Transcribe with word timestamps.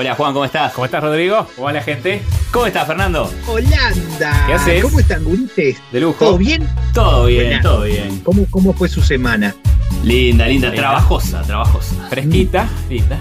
Hola 0.00 0.14
Juan, 0.14 0.32
¿cómo 0.32 0.46
estás? 0.46 0.72
¿Cómo 0.72 0.86
estás, 0.86 1.02
Rodrigo? 1.02 1.46
¿Cómo 1.54 1.66
va 1.66 1.74
la 1.74 1.82
gente? 1.82 2.22
¿Cómo 2.50 2.64
estás, 2.64 2.86
Fernando? 2.86 3.30
Holanda. 3.46 4.44
¿Qué 4.46 4.54
haces? 4.54 4.82
¿Cómo 4.82 4.98
están, 4.98 5.22
gurites? 5.24 5.76
De 5.92 6.00
lujo. 6.00 6.24
¿Todo 6.24 6.38
bien? 6.38 6.66
Todo 6.94 7.26
bien, 7.26 7.60
todo 7.60 7.82
bien. 7.82 8.18
¿Cómo, 8.20 8.46
¿Cómo 8.48 8.72
fue 8.72 8.88
su 8.88 9.02
semana? 9.02 9.54
Linda, 10.02 10.46
linda, 10.46 10.68
Linda. 10.68 10.72
trabajosa, 10.74 11.42
trabajosa. 11.42 12.08
Fresquita, 12.08 12.66
linda. 12.88 13.18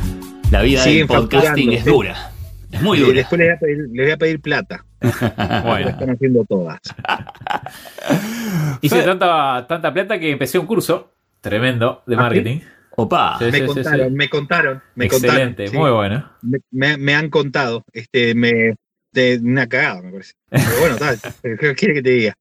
La 0.51 0.61
vida 0.61 0.81
Siguen 0.81 1.05
del 1.05 1.17
podcasting 1.17 1.73
es 1.73 1.83
dura. 1.83 2.31
Es 2.71 2.81
muy 2.81 2.97
dura. 2.99 3.11
Después 3.11 3.39
les 3.39 3.49
voy 3.49 3.55
a 3.55 3.59
pedir, 3.59 3.77
les 3.91 4.05
voy 4.05 4.11
a 4.11 4.17
pedir 4.17 4.41
plata. 4.41 4.85
Lo 5.01 5.09
Bueno. 5.69 5.89
están 5.89 6.09
haciendo 6.11 6.45
todas. 6.47 6.79
Hice 8.79 9.03
tanta, 9.03 9.65
tanta 9.67 9.93
plata 9.93 10.17
que 10.17 10.31
empecé 10.31 10.57
un 10.57 10.65
curso 10.65 11.11
tremendo 11.41 12.03
de 12.07 12.15
¿Ah, 12.15 12.19
marketing. 12.19 12.59
Opa. 13.03 13.37
Sí, 13.39 13.45
me 13.45 13.51
sí, 13.59 13.65
contaron, 13.65 14.09
sí. 14.09 14.15
me 14.15 14.29
contaron, 14.29 14.83
me 14.95 15.05
Excelente, 15.05 15.65
contaron. 15.65 15.71
sí. 15.71 15.77
muy 15.77 15.91
bueno. 15.91 16.31
Me, 16.41 16.59
me- 16.71 16.97
me 16.97 17.15
han 17.15 17.29
contado. 17.29 17.83
Este, 17.93 18.35
me, 18.35 18.75
de 19.11 19.39
una 19.43 19.67
cagada, 19.67 20.01
me 20.01 20.11
parece. 20.11 20.33
Pero 20.49 20.63
bueno, 20.79 20.95
tal, 20.97 21.19
¿qué 21.59 21.75
quiere 21.75 21.93
que 21.95 22.01
te 22.01 22.09
diga? 22.11 22.33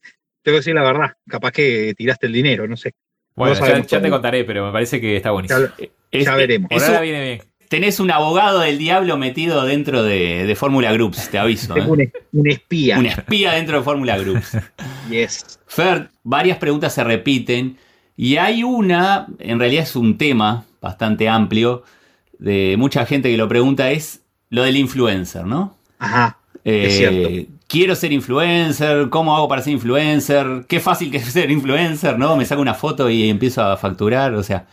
Tengo 0.42 0.56
que 0.56 0.60
decir 0.60 0.74
la 0.74 0.82
verdad. 0.82 1.12
Capaz 1.28 1.52
que 1.52 1.94
tiraste 1.97 2.27
el 2.27 2.32
dinero, 2.32 2.66
no 2.69 2.77
sé. 2.77 2.92
Bueno, 3.34 3.55
No 3.58 3.84
ya, 3.86 4.00
te 4.02 4.10
contaré, 4.10 4.44
pero 4.44 4.66
me 4.66 4.72
parece 4.72 5.00
que 5.00 5.16
está 5.16 5.30
buenísimo. 5.30 5.60
Ya, 5.78 5.86
Es- 6.10 6.24
ya 6.24 6.34
veremos. 6.34 6.69
Por 6.69 6.78
Eso- 6.78 6.86
ahora 6.88 7.00
viene 7.00 7.22
bien. 7.22 7.42
Tenés 7.69 8.00
un 8.00 8.10
abogado 8.10 8.60
del 8.60 8.78
diablo 8.78 9.19
metido 9.19 9.62
dentro 9.66 10.02
de, 10.02 10.47
de 10.47 10.56
Fórmula 10.56 10.91
Groups, 10.94 11.28
te 11.28 11.38
aviso. 11.38 11.75
Tengo 11.75 11.98
¿eh? 12.00 12.10
un, 12.32 12.41
un 12.41 12.48
espía. 12.48 12.98
Un 12.98 13.04
espía 13.04 13.52
dentro 13.52 13.77
de 13.77 13.82
Fórmula 13.84 14.16
Groups. 14.16 14.56
Yes. 15.10 15.60
Fer, 15.66 16.08
varias 16.22 16.56
preguntas 16.58 16.94
se 16.94 17.04
repiten 17.04 17.77
y 18.19 18.36
hay 18.36 18.64
una, 18.64 19.28
en 19.38 19.58
realidad 19.58 19.84
es 19.84 19.97
un 19.97 20.19
tema 20.19 20.64
bastante 20.83 21.27
amplio, 21.28 21.84
de 22.38 22.75
mucha 22.78 23.06
gente 23.06 23.30
que 23.30 23.36
lo 23.38 23.48
pregunta, 23.48 23.91
es 23.92 24.20
lo 24.50 24.62
del 24.64 24.77
influencer, 24.77 25.47
¿no? 25.47 25.75
Ajá. 25.98 26.36
Eh, 26.64 26.84
Es 26.86 26.97
cierto. 26.98 27.52
Quiero 27.66 27.94
ser 27.94 28.12
influencer, 28.12 29.08
¿cómo 29.10 29.36
hago 29.36 29.47
para 29.48 29.62
ser 29.62 29.72
influencer? 29.75 30.64
Qué 30.69 30.80
fácil 30.80 31.10
que 31.10 31.16
es 31.19 31.25
ser 31.33 31.50
influencer, 31.50 32.19
¿no? 32.19 32.36
Me 32.36 32.44
saco 32.44 32.60
una 32.62 32.75
foto 32.75 33.08
y 33.08 33.28
empiezo 33.30 33.62
a 33.62 33.77
facturar, 33.77 34.34
o 34.34 34.42
sea, 34.42 34.66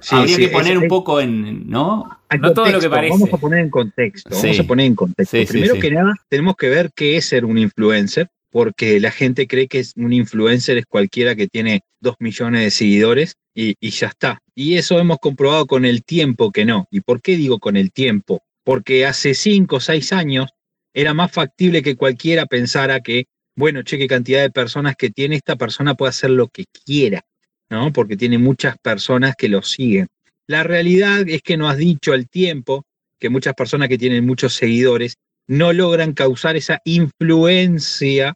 Sí, 0.00 0.14
habría 0.14 0.36
sí, 0.36 0.42
que 0.42 0.48
poner 0.50 0.74
es- 0.76 0.82
un 0.82 0.88
poco 0.88 1.20
en, 1.20 1.68
¿no? 1.68 2.08
No 2.40 2.52
todo 2.52 2.66
lo 2.70 2.78
que 2.78 2.88
parece. 2.88 3.12
Vamos 3.12 3.32
a 3.32 3.36
poner 3.38 3.58
en 3.58 3.70
contexto. 3.70 4.30
Sí. 4.36 4.42
Vamos 4.48 4.60
a 4.60 4.64
poner 4.68 4.86
en 4.86 4.94
contexto. 4.94 5.36
Sí, 5.36 5.46
sí, 5.46 5.52
Primero 5.52 5.74
sí. 5.74 5.80
que 5.80 5.90
nada, 5.90 6.14
tenemos 6.28 6.54
que 6.56 6.68
ver 6.68 6.92
qué 6.94 7.16
es 7.16 7.24
ser 7.26 7.44
un 7.44 7.58
influencer, 7.58 8.28
porque 8.50 9.00
la 9.00 9.10
gente 9.12 9.46
cree 9.46 9.68
que 9.68 9.78
es 9.78 9.92
un 9.96 10.12
influencer 10.12 10.76
es 10.78 10.86
cualquiera 10.86 11.36
que 11.36 11.46
tiene 11.46 11.80
dos 12.00 12.16
millones 12.18 12.62
de 12.62 12.70
seguidores 12.70 13.36
y, 13.54 13.74
ya 13.90 14.08
está. 14.08 14.38
Y 14.54 14.76
eso 14.76 14.98
hemos 14.98 15.18
comprobado 15.18 15.66
con 15.66 15.84
el 15.84 16.02
tiempo 16.04 16.50
que 16.50 16.64
no. 16.64 16.86
¿Y 16.90 17.00
por 17.00 17.22
qué 17.22 17.36
digo 17.36 17.58
con 17.58 17.76
el 17.76 17.92
tiempo? 17.92 18.42
Porque 18.64 19.06
hace 19.06 19.34
cinco 19.34 19.76
o 19.76 19.80
seis 19.80 20.12
años 20.12 20.50
era 20.92 21.14
más 21.14 21.30
factible 21.32 21.82
que 21.82 21.96
cualquiera 21.96 22.46
pensara 22.46 23.00
que, 23.00 23.26
bueno, 23.56 23.82
che, 23.82 23.98
qué 23.98 24.08
cantidad 24.08 24.42
de 24.42 24.50
personas 24.50 24.96
que 24.96 25.10
tiene 25.10 25.36
esta 25.36 25.56
persona 25.56 25.94
puede 25.94 26.10
hacer 26.10 26.30
lo 26.30 26.48
que 26.48 26.64
quiera, 26.84 27.22
¿no? 27.68 27.92
Porque 27.92 28.16
tiene 28.16 28.38
muchas 28.38 28.76
personas 28.78 29.34
que 29.36 29.48
lo 29.48 29.62
siguen. 29.62 30.08
La 30.48 30.64
realidad 30.64 31.28
es 31.28 31.42
que 31.42 31.56
nos 31.56 31.70
has 31.70 31.78
dicho 31.78 32.12
al 32.12 32.28
tiempo 32.28 32.84
que 33.20 33.28
muchas 33.28 33.54
personas 33.54 33.88
que 33.88 33.98
tienen 33.98 34.26
muchos 34.26 34.54
seguidores 34.54 35.16
no 35.46 35.72
logran 35.72 36.12
causar 36.12 36.56
esa 36.56 36.80
influencia, 36.84 38.34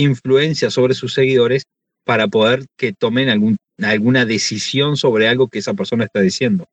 influencia 0.00 0.70
sobre 0.70 0.94
sus 0.94 1.14
seguidores 1.14 1.64
para 2.04 2.28
poder 2.28 2.66
que 2.76 2.92
tomen 2.92 3.58
alguna 3.82 4.24
decisión 4.24 4.96
sobre 4.96 5.28
algo 5.28 5.48
que 5.48 5.58
esa 5.58 5.74
persona 5.74 6.04
está 6.04 6.20
diciendo. 6.20 6.68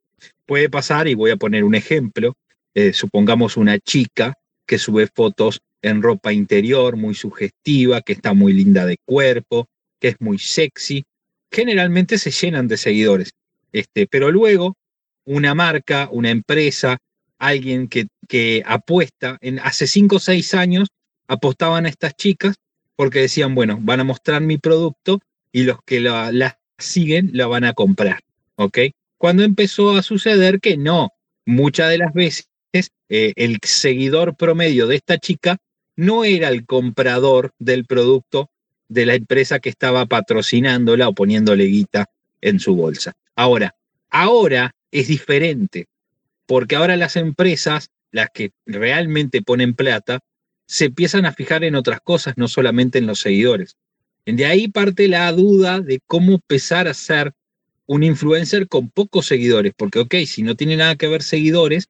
Puede 0.46 0.70
pasar, 0.70 1.08
y 1.08 1.16
voy 1.16 1.32
a 1.32 1.38
poner 1.38 1.64
un 1.64 1.76
ejemplo, 1.76 2.36
eh, 2.76 2.94
supongamos 2.94 3.58
una 3.58 3.80
chica 3.80 4.36
que 4.66 4.78
sube 4.78 5.08
fotos 5.08 5.62
en 5.82 6.02
ropa 6.02 6.32
interior 6.32 6.96
muy 6.96 7.14
sugestiva, 7.14 8.02
que 8.02 8.14
está 8.14 8.34
muy 8.34 8.54
linda 8.54 8.86
de 8.86 8.98
cuerpo, 9.06 9.68
que 10.00 10.10
es 10.10 10.16
muy 10.20 10.40
sexy, 10.40 11.04
generalmente 11.52 12.18
se 12.18 12.32
llenan 12.32 12.68
de 12.68 12.78
seguidores. 12.78 13.32
Este, 13.72 14.08
pero 14.08 14.32
luego 14.32 14.76
una 15.26 15.56
marca, 15.56 16.10
una 16.12 16.30
empresa, 16.30 16.98
alguien 17.38 17.88
que, 17.88 18.08
que 18.28 18.64
apuesta, 18.66 19.38
en, 19.42 19.60
hace 19.60 19.88
cinco 19.88 20.18
o 20.18 20.20
seis 20.20 20.54
años 20.54 20.90
apostaban 21.28 21.86
a 21.86 21.90
estas 21.90 22.16
chicas 22.16 22.56
porque 22.96 23.20
decían, 23.20 23.56
bueno, 23.56 23.78
van 23.82 24.00
a 24.00 24.04
mostrar 24.04 24.42
mi 24.42 24.58
producto 24.58 25.20
y 25.52 25.64
los 25.64 25.78
que 25.86 26.00
la, 26.00 26.60
siguen 26.78 27.32
la 27.34 27.48
van 27.48 27.64
a 27.64 27.74
comprar, 27.74 28.22
¿ok? 28.56 28.80
Cuando 29.18 29.44
empezó 29.44 29.96
a 29.96 30.04
suceder 30.04 30.60
que 30.60 30.78
no, 30.78 31.12
muchas 31.46 31.90
de 31.90 31.98
las 31.98 32.14
veces 32.14 32.48
eh, 33.10 33.34
el 33.36 33.58
seguidor 33.64 34.36
promedio 34.36 34.88
de 34.88 34.96
esta 34.96 35.18
chica 35.18 35.58
no 35.96 36.24
era 36.24 36.50
el 36.50 36.66
comprador 36.66 37.52
del 37.60 37.86
producto 37.86 38.50
de 38.90 39.06
la 39.06 39.16
empresa 39.16 39.60
que 39.60 39.70
estaba 39.70 40.06
patrocinándola 40.06 41.08
o 41.08 41.14
poniéndole 41.14 41.66
guita 41.66 42.10
en 42.42 42.60
su 42.60 42.76
bolsa. 42.76 43.14
Ahora, 43.36 43.76
ahora 44.10 44.76
es 44.92 45.08
diferente, 45.08 45.88
porque 46.46 46.76
ahora 46.76 46.98
las 46.98 47.16
empresas, 47.16 47.90
las 48.12 48.28
que 48.34 48.52
realmente 48.66 49.42
ponen 49.42 49.74
plata, 49.74 50.20
se 50.66 50.86
empiezan 50.86 51.26
a 51.26 51.34
fijar 51.34 51.64
en 51.64 51.76
otras 51.76 52.00
cosas, 52.02 52.36
no 52.38 52.48
solamente 52.48 52.98
en 52.98 53.08
los 53.08 53.20
seguidores. 53.20 53.78
De 54.26 54.46
ahí 54.46 54.68
parte 54.68 55.08
la 55.08 55.32
duda 55.32 55.82
de 55.82 56.00
cómo 56.08 56.34
empezar 56.34 56.88
a 56.88 56.94
ser 56.94 57.34
un 57.86 58.04
influencer 58.04 58.68
con 58.68 58.90
pocos 58.90 59.26
seguidores, 59.26 59.74
porque, 59.76 60.00
ok, 60.00 60.16
si 60.26 60.44
no 60.44 60.56
tiene 60.56 60.78
nada 60.78 60.96
que 60.96 61.08
ver 61.08 61.22
seguidores 61.22 61.88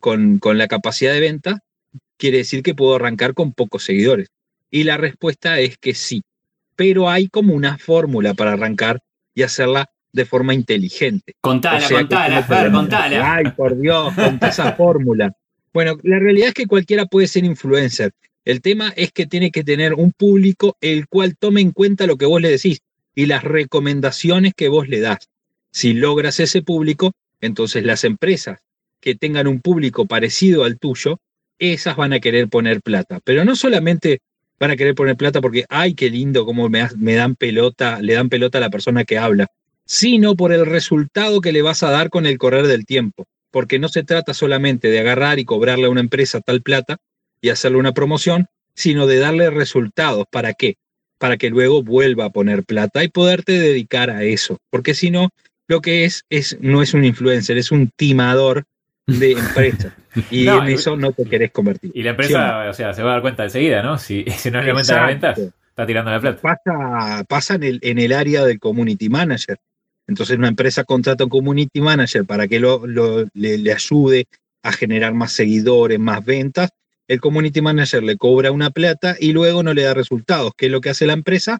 con, 0.00 0.38
con 0.38 0.58
la 0.58 0.66
capacidad 0.66 1.12
de 1.12 1.20
venta, 1.20 1.60
quiere 2.16 2.38
decir 2.38 2.62
que 2.62 2.74
puedo 2.74 2.96
arrancar 2.96 3.34
con 3.34 3.52
pocos 3.52 3.84
seguidores. 3.84 4.28
Y 4.70 4.82
la 4.82 4.96
respuesta 4.96 5.60
es 5.60 5.78
que 5.78 5.94
sí, 5.94 6.22
pero 6.74 7.08
hay 7.08 7.28
como 7.28 7.54
una 7.54 7.78
fórmula 7.78 8.34
para 8.34 8.52
arrancar 8.52 9.00
y 9.34 9.42
hacerla 9.42 9.88
de 10.12 10.24
forma 10.24 10.54
inteligente. 10.54 11.34
Contala, 11.40 11.78
O 11.78 11.80
sea, 11.80 11.88
que 11.88 12.02
contala, 12.04 12.42
Fer, 12.42 12.72
contala. 12.72 13.34
Ay, 13.34 13.50
por 13.52 13.78
Dios, 13.78 14.14
con 14.14 14.38
esa 14.42 14.72
fórmula. 14.72 15.32
Bueno, 15.76 15.98
la 16.04 16.18
realidad 16.18 16.48
es 16.48 16.54
que 16.54 16.66
cualquiera 16.66 17.04
puede 17.04 17.26
ser 17.26 17.44
influencer. 17.44 18.12
El 18.46 18.62
tema 18.62 18.94
es 18.96 19.12
que 19.12 19.26
tiene 19.26 19.50
que 19.50 19.62
tener 19.62 19.92
un 19.92 20.10
público 20.10 20.78
el 20.80 21.06
cual 21.06 21.36
tome 21.36 21.60
en 21.60 21.72
cuenta 21.72 22.06
lo 22.06 22.16
que 22.16 22.24
vos 22.24 22.40
le 22.40 22.48
decís 22.48 22.80
y 23.14 23.26
las 23.26 23.44
recomendaciones 23.44 24.54
que 24.56 24.68
vos 24.68 24.88
le 24.88 25.00
das. 25.00 25.28
Si 25.70 25.92
logras 25.92 26.40
ese 26.40 26.62
público, 26.62 27.12
entonces 27.42 27.84
las 27.84 28.04
empresas 28.04 28.60
que 29.02 29.16
tengan 29.16 29.46
un 29.46 29.60
público 29.60 30.06
parecido 30.06 30.64
al 30.64 30.78
tuyo, 30.78 31.18
esas 31.58 31.94
van 31.94 32.14
a 32.14 32.20
querer 32.20 32.48
poner 32.48 32.80
plata. 32.80 33.20
Pero 33.22 33.44
no 33.44 33.54
solamente 33.54 34.20
van 34.58 34.70
a 34.70 34.76
querer 34.76 34.94
poner 34.94 35.16
plata 35.18 35.42
porque, 35.42 35.66
ay, 35.68 35.92
qué 35.92 36.08
lindo, 36.08 36.46
cómo 36.46 36.70
me, 36.70 36.88
me 36.96 37.16
dan 37.16 37.34
pelota, 37.34 38.00
le 38.00 38.14
dan 38.14 38.30
pelota 38.30 38.56
a 38.56 38.62
la 38.62 38.70
persona 38.70 39.04
que 39.04 39.18
habla, 39.18 39.48
sino 39.84 40.36
por 40.36 40.54
el 40.54 40.64
resultado 40.64 41.42
que 41.42 41.52
le 41.52 41.60
vas 41.60 41.82
a 41.82 41.90
dar 41.90 42.08
con 42.08 42.24
el 42.24 42.38
correr 42.38 42.66
del 42.66 42.86
tiempo. 42.86 43.26
Porque 43.56 43.78
no 43.78 43.88
se 43.88 44.04
trata 44.04 44.34
solamente 44.34 44.90
de 44.90 45.00
agarrar 45.00 45.38
y 45.38 45.46
cobrarle 45.46 45.86
a 45.86 45.88
una 45.88 46.02
empresa 46.02 46.42
tal 46.42 46.60
plata 46.60 46.98
y 47.40 47.48
hacerle 47.48 47.78
una 47.78 47.92
promoción, 47.92 48.48
sino 48.74 49.06
de 49.06 49.18
darle 49.18 49.48
resultados. 49.48 50.26
¿Para 50.30 50.52
qué? 50.52 50.76
Para 51.16 51.38
que 51.38 51.48
luego 51.48 51.82
vuelva 51.82 52.26
a 52.26 52.30
poner 52.30 52.64
plata 52.64 53.02
y 53.02 53.08
poderte 53.08 53.52
dedicar 53.52 54.10
a 54.10 54.24
eso. 54.24 54.58
Porque 54.68 54.92
si 54.92 55.10
no, 55.10 55.30
lo 55.68 55.80
que 55.80 56.04
es, 56.04 56.26
es 56.28 56.58
no 56.60 56.82
es 56.82 56.92
un 56.92 57.06
influencer, 57.06 57.56
es 57.56 57.72
un 57.72 57.88
timador 57.96 58.64
de 59.06 59.32
empresa. 59.32 59.96
Y 60.30 60.44
No, 60.44 60.62
en 60.62 60.74
eso 60.74 60.94
no 60.94 61.12
te 61.12 61.24
querés 61.24 61.50
convertir. 61.50 61.92
Y 61.94 62.02
la 62.02 62.02
¿Sí 62.02 62.08
o 62.08 62.10
empresa, 62.10 62.68
o 62.68 62.74
sea, 62.74 62.92
se 62.92 63.02
va 63.02 63.12
a 63.12 63.12
dar 63.14 63.22
cuenta 63.22 63.44
enseguida, 63.44 63.82
¿no? 63.82 63.96
Si, 63.96 64.24
si 64.36 64.50
no 64.50 64.60
le 64.60 64.68
aumenta 64.68 64.96
las 64.96 65.06
ventas, 65.06 65.38
está 65.38 65.86
tirando 65.86 66.10
la 66.10 66.20
plata. 66.20 66.42
pasa, 66.42 67.24
pasa 67.24 67.54
en, 67.54 67.62
el, 67.62 67.78
en 67.80 67.98
el 67.98 68.12
área 68.12 68.44
del 68.44 68.58
community 68.58 69.08
manager. 69.08 69.58
Entonces 70.08 70.38
una 70.38 70.48
empresa 70.48 70.84
contrata 70.84 71.24
un 71.24 71.30
community 71.30 71.80
manager 71.80 72.24
para 72.24 72.46
que 72.48 72.60
lo, 72.60 72.86
lo- 72.86 73.26
le, 73.34 73.58
le 73.58 73.72
ayude 73.72 74.26
a 74.62 74.72
generar 74.72 75.14
más 75.14 75.32
seguidores, 75.32 75.98
más 75.98 76.24
ventas. 76.24 76.70
El 77.08 77.20
community 77.20 77.60
manager 77.60 78.02
le 78.02 78.16
cobra 78.16 78.50
una 78.50 78.70
plata 78.70 79.16
y 79.18 79.32
luego 79.32 79.62
no 79.62 79.74
le 79.74 79.82
da 79.82 79.94
resultados. 79.94 80.52
¿Qué 80.56 80.66
es 80.66 80.72
lo 80.72 80.80
que 80.80 80.90
hace 80.90 81.06
la 81.06 81.12
empresa? 81.12 81.58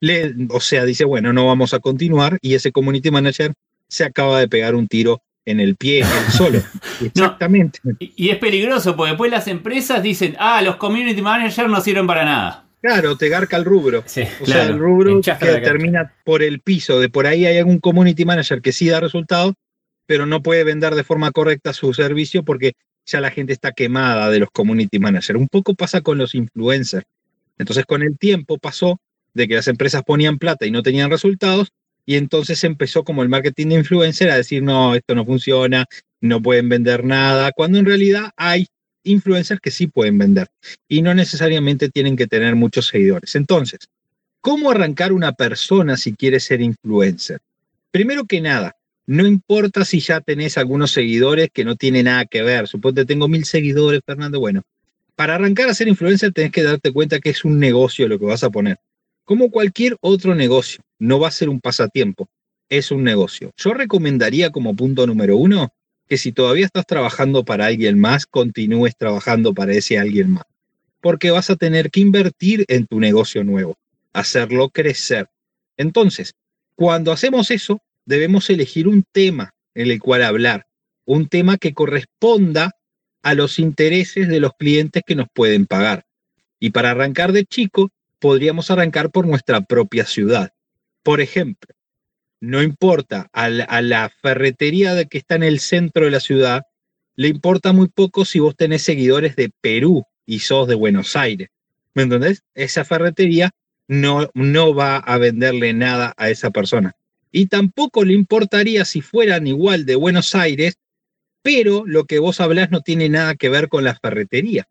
Le, 0.00 0.34
o 0.50 0.60
sea, 0.60 0.84
dice, 0.84 1.04
bueno, 1.04 1.32
no 1.32 1.46
vamos 1.46 1.74
a 1.74 1.78
continuar 1.80 2.38
y 2.40 2.54
ese 2.54 2.72
community 2.72 3.10
manager 3.10 3.52
se 3.88 4.04
acaba 4.04 4.38
de 4.40 4.48
pegar 4.48 4.74
un 4.74 4.86
tiro 4.86 5.22
en 5.44 5.60
el 5.60 5.76
pie 5.76 6.00
él 6.00 6.06
solo. 6.36 6.62
Exactamente. 7.00 7.80
y, 7.98 8.12
y, 8.16 8.28
es 8.30 8.36
peligroso 8.38 8.94
porque 8.96 9.10
después 9.12 9.30
las 9.30 9.48
empresas 9.48 10.02
dicen, 10.02 10.36
ah, 10.38 10.60
los 10.62 10.76
community 10.76 11.22
managers 11.22 11.68
no 11.70 11.80
sirven 11.80 12.06
para 12.06 12.24
nada. 12.24 12.67
Claro, 12.80 13.16
te 13.16 13.28
garca 13.28 13.56
el 13.56 13.64
rubro. 13.64 14.00
o 14.00 14.08
sea, 14.08 14.66
el 14.66 14.78
rubro 14.78 15.20
que 15.20 15.60
termina 15.60 16.14
por 16.24 16.42
el 16.42 16.60
piso. 16.60 17.00
De 17.00 17.08
por 17.08 17.26
ahí 17.26 17.44
hay 17.46 17.58
algún 17.58 17.78
community 17.78 18.24
manager 18.24 18.62
que 18.62 18.72
sí 18.72 18.88
da 18.88 19.00
resultados, 19.00 19.54
pero 20.06 20.26
no 20.26 20.42
puede 20.42 20.64
vender 20.64 20.94
de 20.94 21.04
forma 21.04 21.32
correcta 21.32 21.72
su 21.72 21.92
servicio 21.92 22.44
porque 22.44 22.72
ya 23.04 23.20
la 23.20 23.30
gente 23.30 23.52
está 23.52 23.72
quemada 23.72 24.30
de 24.30 24.38
los 24.38 24.50
community 24.50 24.98
managers. 24.98 25.38
Un 25.38 25.48
poco 25.48 25.74
pasa 25.74 26.02
con 26.02 26.18
los 26.18 26.34
influencers. 26.34 27.04
Entonces, 27.58 27.84
con 27.84 28.02
el 28.02 28.16
tiempo 28.18 28.58
pasó 28.58 29.00
de 29.34 29.48
que 29.48 29.54
las 29.54 29.68
empresas 29.68 30.02
ponían 30.04 30.38
plata 30.38 30.66
y 30.66 30.70
no 30.70 30.82
tenían 30.82 31.10
resultados, 31.10 31.72
y 32.06 32.16
entonces 32.16 32.64
empezó 32.64 33.04
como 33.04 33.22
el 33.22 33.28
marketing 33.28 33.68
de 33.68 33.74
influencer 33.76 34.30
a 34.30 34.36
decir, 34.36 34.62
no, 34.62 34.94
esto 34.94 35.14
no 35.14 35.24
funciona, 35.24 35.84
no 36.20 36.40
pueden 36.40 36.68
vender 36.68 37.04
nada, 37.04 37.52
cuando 37.52 37.78
en 37.78 37.84
realidad 37.84 38.30
hay 38.36 38.66
influencers 39.08 39.60
que 39.60 39.70
sí 39.70 39.86
pueden 39.86 40.18
vender 40.18 40.48
y 40.88 41.02
no 41.02 41.14
necesariamente 41.14 41.88
tienen 41.88 42.16
que 42.16 42.26
tener 42.26 42.54
muchos 42.54 42.86
seguidores. 42.86 43.34
Entonces, 43.34 43.80
¿cómo 44.40 44.70
arrancar 44.70 45.12
una 45.12 45.32
persona 45.32 45.96
si 45.96 46.14
quiere 46.14 46.40
ser 46.40 46.60
influencer? 46.60 47.40
Primero 47.90 48.24
que 48.26 48.40
nada, 48.40 48.76
no 49.06 49.26
importa 49.26 49.84
si 49.84 50.00
ya 50.00 50.20
tenés 50.20 50.58
algunos 50.58 50.90
seguidores 50.90 51.48
que 51.52 51.64
no 51.64 51.76
tiene 51.76 52.02
nada 52.02 52.26
que 52.26 52.42
ver. 52.42 52.68
Suponte 52.68 53.06
tengo 53.06 53.26
mil 53.26 53.44
seguidores, 53.46 54.02
Fernando. 54.04 54.38
Bueno, 54.38 54.62
para 55.16 55.34
arrancar 55.34 55.68
a 55.68 55.74
ser 55.74 55.88
influencer 55.88 56.32
tenés 56.32 56.52
que 56.52 56.62
darte 56.62 56.92
cuenta 56.92 57.18
que 57.18 57.30
es 57.30 57.44
un 57.44 57.58
negocio 57.58 58.06
lo 58.06 58.18
que 58.18 58.26
vas 58.26 58.44
a 58.44 58.50
poner. 58.50 58.78
Como 59.24 59.50
cualquier 59.50 59.96
otro 60.00 60.34
negocio, 60.34 60.82
no 60.98 61.18
va 61.18 61.28
a 61.28 61.32
ser 61.32 61.48
un 61.48 61.60
pasatiempo, 61.60 62.28
es 62.68 62.90
un 62.90 63.02
negocio. 63.02 63.50
Yo 63.56 63.74
recomendaría 63.74 64.50
como 64.50 64.76
punto 64.76 65.06
número 65.06 65.36
uno 65.36 65.72
que 66.08 66.16
si 66.16 66.32
todavía 66.32 66.66
estás 66.66 66.86
trabajando 66.86 67.44
para 67.44 67.66
alguien 67.66 67.98
más, 67.98 68.26
continúes 68.26 68.96
trabajando 68.96 69.54
para 69.54 69.72
ese 69.72 69.98
alguien 69.98 70.30
más. 70.30 70.44
Porque 71.00 71.30
vas 71.30 71.50
a 71.50 71.56
tener 71.56 71.90
que 71.90 72.00
invertir 72.00 72.64
en 72.68 72.86
tu 72.86 72.98
negocio 72.98 73.44
nuevo, 73.44 73.76
hacerlo 74.12 74.70
crecer. 74.70 75.28
Entonces, 75.76 76.34
cuando 76.74 77.12
hacemos 77.12 77.50
eso, 77.50 77.80
debemos 78.06 78.48
elegir 78.50 78.88
un 78.88 79.04
tema 79.12 79.54
en 79.74 79.90
el 79.90 80.00
cual 80.00 80.22
hablar, 80.22 80.66
un 81.04 81.28
tema 81.28 81.58
que 81.58 81.74
corresponda 81.74 82.72
a 83.22 83.34
los 83.34 83.58
intereses 83.58 84.28
de 84.28 84.40
los 84.40 84.52
clientes 84.58 85.02
que 85.06 85.14
nos 85.14 85.28
pueden 85.32 85.66
pagar. 85.66 86.04
Y 86.58 86.70
para 86.70 86.90
arrancar 86.90 87.32
de 87.32 87.44
chico, 87.44 87.90
podríamos 88.18 88.70
arrancar 88.70 89.10
por 89.10 89.26
nuestra 89.26 89.60
propia 89.60 90.04
ciudad. 90.06 90.52
Por 91.02 91.20
ejemplo, 91.20 91.74
no 92.40 92.62
importa, 92.62 93.28
a 93.32 93.48
la, 93.48 94.12
ferretería 94.22 95.04
que 95.04 95.18
está 95.18 95.34
en 95.34 95.42
el 95.42 95.60
centro 95.60 96.04
de 96.04 96.10
la 96.10 96.20
ciudad, 96.20 96.62
le 97.16 97.28
importa 97.28 97.72
muy 97.72 97.88
poco 97.88 98.24
si 98.24 98.38
vos 98.38 98.56
tenés 98.56 98.82
seguidores 98.82 99.34
de 99.36 99.50
Perú 99.60 100.04
y 100.24 100.40
sos 100.40 100.68
de 100.68 100.74
Buenos 100.74 101.16
Aires. 101.16 101.48
¿Me 101.94 102.04
entendés? 102.04 102.42
Esa 102.54 102.84
ferretería 102.84 103.50
no, 103.88 104.30
no 104.34 104.74
va 104.74 104.98
a 104.98 105.18
venderle 105.18 105.72
nada 105.72 106.14
a 106.16 106.30
esa 106.30 106.50
persona. 106.50 106.94
Y 107.32 107.46
tampoco 107.46 108.04
le 108.04 108.14
importaría 108.14 108.84
si 108.84 109.00
fueran 109.00 109.46
igual 109.46 109.84
de 109.84 109.96
Buenos 109.96 110.34
Aires, 110.34 110.78
pero 111.42 111.84
lo 111.86 112.04
que 112.04 112.18
vos 112.18 112.40
hablás 112.40 112.70
no 112.70 112.82
tiene 112.82 113.08
nada 113.08 113.34
que 113.34 113.48
ver 113.48 113.68
con 113.68 113.84
la 113.84 113.96
ferretería. 113.96 114.68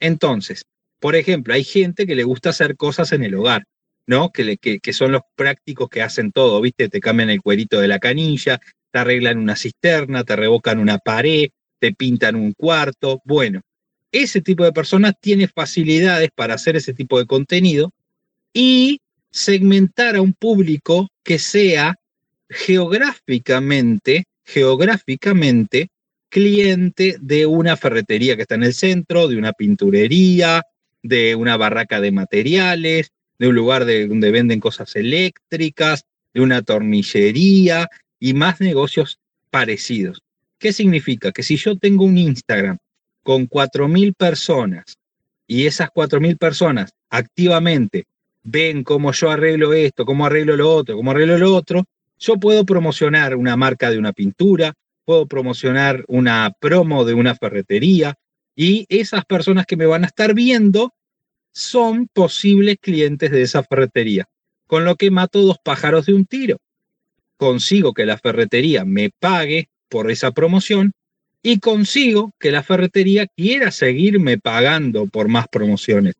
Entonces, 0.00 0.66
por 1.00 1.16
ejemplo, 1.16 1.52
hay 1.52 1.64
gente 1.64 2.06
que 2.06 2.14
le 2.14 2.24
gusta 2.24 2.50
hacer 2.50 2.76
cosas 2.76 3.12
en 3.12 3.24
el 3.24 3.34
hogar. 3.34 3.66
¿No? 4.06 4.30
Que, 4.30 4.56
que, 4.58 4.92
son 4.92 5.12
los 5.12 5.22
prácticos 5.34 5.88
que 5.88 6.02
hacen 6.02 6.32
todo, 6.32 6.60
¿viste? 6.60 6.88
Te 6.88 7.00
cambian 7.00 7.30
el 7.30 7.42
cuerito 7.42 7.80
de 7.80 7.88
la 7.88 7.98
canilla, 7.98 8.60
te 8.90 8.98
arreglan 8.98 9.38
una 9.38 9.56
cisterna, 9.56 10.24
te 10.24 10.36
revocan 10.36 10.78
una 10.78 10.98
pared, 10.98 11.50
te 11.78 11.92
pintan 11.92 12.36
un 12.36 12.52
cuarto. 12.52 13.20
Bueno, 13.24 13.60
ese 14.12 14.40
tipo 14.40 14.64
de 14.64 14.72
personas 14.72 15.14
tiene 15.20 15.48
facilidades 15.48 16.30
para 16.34 16.54
hacer 16.54 16.76
ese 16.76 16.94
tipo 16.94 17.18
de 17.18 17.26
contenido 17.26 17.90
y 18.52 19.00
segmentar 19.30 20.16
a 20.16 20.22
un 20.22 20.32
público 20.32 21.08
que 21.24 21.38
sea 21.38 21.96
geográficamente, 22.48 24.24
geográficamente 24.44 25.88
cliente 26.28 27.16
de 27.20 27.46
una 27.46 27.76
ferretería 27.76 28.34
que 28.34 28.42
está 28.42 28.56
en 28.56 28.64
el 28.64 28.74
centro, 28.74 29.28
de 29.28 29.36
una 29.36 29.52
pinturería, 29.52 30.62
de 31.00 31.36
una 31.36 31.56
barraca 31.56 32.00
de 32.00 32.10
materiales, 32.10 33.12
de 33.38 33.48
un 33.48 33.54
lugar 33.54 33.84
de, 33.84 34.06
donde 34.06 34.30
venden 34.30 34.60
cosas 34.60 34.94
eléctricas, 34.96 36.04
de 36.32 36.40
una 36.40 36.62
tornillería 36.62 37.88
y 38.18 38.34
más 38.34 38.60
negocios 38.60 39.18
parecidos. 39.50 40.22
¿Qué 40.58 40.72
significa? 40.72 41.32
Que 41.32 41.42
si 41.42 41.56
yo 41.56 41.76
tengo 41.76 42.04
un 42.04 42.18
Instagram 42.18 42.78
con 43.22 43.48
4.000 43.48 44.14
personas 44.14 44.84
y 45.46 45.66
esas 45.66 45.90
4.000 45.90 46.38
personas 46.38 46.92
activamente 47.10 48.04
ven 48.42 48.84
cómo 48.84 49.12
yo 49.12 49.30
arreglo 49.30 49.72
esto, 49.72 50.04
cómo 50.04 50.26
arreglo 50.26 50.56
lo 50.56 50.72
otro, 50.72 50.96
cómo 50.96 51.10
arreglo 51.10 51.38
lo 51.38 51.54
otro, 51.54 51.84
yo 52.18 52.36
puedo 52.36 52.64
promocionar 52.64 53.36
una 53.36 53.56
marca 53.56 53.90
de 53.90 53.98
una 53.98 54.12
pintura, 54.12 54.74
puedo 55.04 55.26
promocionar 55.26 56.04
una 56.08 56.52
promo 56.58 57.04
de 57.04 57.14
una 57.14 57.34
ferretería 57.34 58.14
y 58.56 58.86
esas 58.88 59.24
personas 59.24 59.66
que 59.66 59.76
me 59.76 59.86
van 59.86 60.04
a 60.04 60.06
estar 60.06 60.34
viendo 60.34 60.92
son 61.54 62.08
posibles 62.12 62.76
clientes 62.80 63.30
de 63.30 63.42
esa 63.42 63.62
ferretería, 63.62 64.26
con 64.66 64.84
lo 64.84 64.96
que 64.96 65.10
mato 65.10 65.40
dos 65.40 65.56
pájaros 65.62 66.06
de 66.06 66.14
un 66.14 66.26
tiro. 66.26 66.58
Consigo 67.36 67.94
que 67.94 68.06
la 68.06 68.18
ferretería 68.18 68.84
me 68.84 69.10
pague 69.10 69.68
por 69.88 70.10
esa 70.10 70.32
promoción 70.32 70.92
y 71.42 71.60
consigo 71.60 72.32
que 72.40 72.50
la 72.50 72.62
ferretería 72.62 73.26
quiera 73.36 73.70
seguirme 73.70 74.38
pagando 74.38 75.06
por 75.06 75.28
más 75.28 75.46
promociones, 75.48 76.14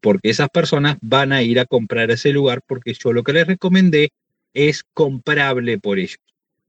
porque 0.00 0.30
esas 0.30 0.48
personas 0.48 0.96
van 1.00 1.32
a 1.32 1.42
ir 1.42 1.60
a 1.60 1.66
comprar 1.66 2.10
ese 2.10 2.32
lugar 2.32 2.60
porque 2.66 2.94
yo 2.94 3.12
lo 3.12 3.22
que 3.22 3.32
les 3.32 3.46
recomendé 3.46 4.10
es 4.54 4.82
comprable 4.92 5.78
por 5.78 5.98
ellos. 5.98 6.18